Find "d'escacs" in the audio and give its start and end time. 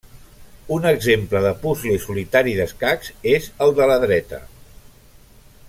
2.61-3.13